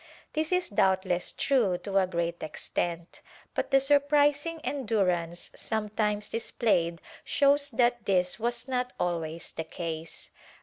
This 0.33 0.51
is 0.51 0.69
doubtless 0.69 1.31
true 1.31 1.77
to 1.83 1.99
a 1.99 2.07
great 2.07 2.41
extent, 2.41 3.21
but 3.53 3.69
the 3.69 3.79
surprising 3.79 4.59
endurance 4.63 5.51
sometimes 5.53 6.27
displayed 6.27 6.99
shows 7.23 7.69
that 7.69 8.07
this 8.07 8.39
was 8.39 8.67
not 8.67 8.93
always 8.99 9.51
the 9.51 9.63
case. 9.63 10.31